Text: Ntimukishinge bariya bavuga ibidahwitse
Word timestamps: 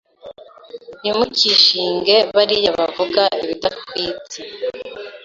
Ntimukishinge 0.99 2.15
bariya 2.35 2.69
bavuga 2.79 3.23
ibidahwitse 3.43 4.39